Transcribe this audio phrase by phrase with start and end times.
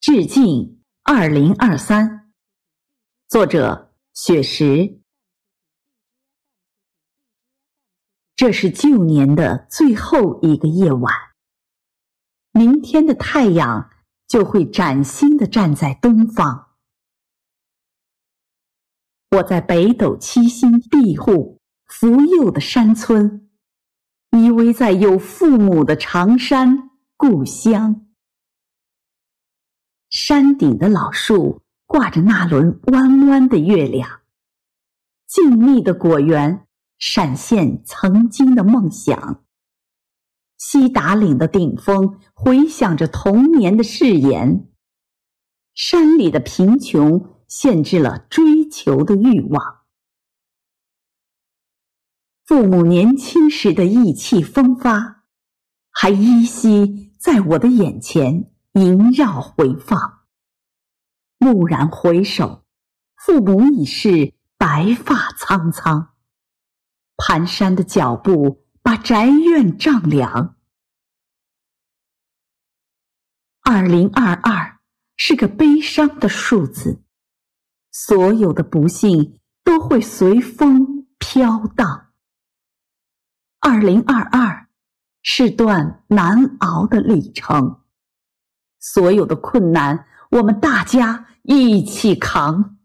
[0.00, 2.32] 致敬二零二三，
[3.28, 5.00] 作者雪石。
[8.36, 11.12] 这是旧年的最后一个夜晚，
[12.52, 13.90] 明天的太阳
[14.28, 16.76] 就会崭新的站在东方。
[19.30, 23.50] 我在北斗七星庇护、福佑的山村，
[24.30, 28.05] 依偎在有父母的长山故乡。
[30.08, 34.20] 山顶的老树挂着那轮弯弯的月亮，
[35.26, 36.66] 静谧的果园
[36.98, 39.44] 闪现曾经的梦想。
[40.56, 44.68] 西达岭的顶峰回响着童年的誓言。
[45.74, 49.82] 山里的贫穷限制了追求的欲望。
[52.46, 55.24] 父母年轻时的意气风发，
[55.90, 58.50] 还依稀在我的眼前。
[58.76, 60.26] 萦绕回放，
[61.38, 62.66] 蓦然回首，
[63.16, 66.14] 父母已是白发苍苍。
[67.16, 70.56] 蹒跚的脚步把宅院丈量。
[73.62, 74.78] 二零二二
[75.16, 77.02] 是个悲伤的数字，
[77.90, 82.12] 所有的不幸都会随风飘荡。
[83.60, 84.68] 二零二二
[85.22, 87.80] 是段难熬的旅程。
[88.78, 92.76] 所有的困难，我们大家一起扛。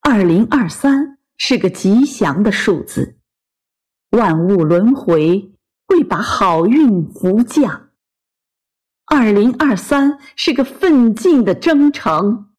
[0.00, 3.18] 二零二三是个吉祥的数字，
[4.10, 5.52] 万物轮回
[5.86, 7.90] 会把好运福降。
[9.06, 12.52] 二零二三是个奋进的征程，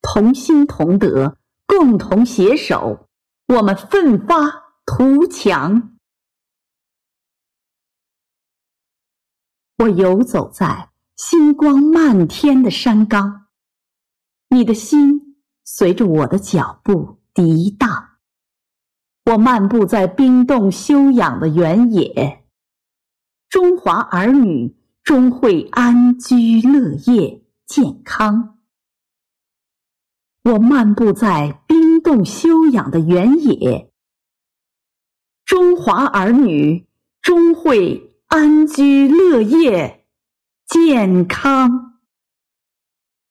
[0.00, 3.08] 同心同德，共同携手，
[3.46, 4.36] 我们奋发
[4.86, 5.97] 图强。
[9.78, 13.46] 我游走在星光漫天的山岗，
[14.48, 18.18] 你的心随着我的脚步涤荡。
[19.26, 22.44] 我漫步在冰冻休养的原野，
[23.48, 28.58] 中华儿女终会安居乐业、健康。
[30.42, 33.92] 我漫步在冰冻休养的原野，
[35.44, 36.88] 中华儿女
[37.22, 38.07] 终会。
[38.28, 40.04] 安居乐业，
[40.66, 41.87] 健康。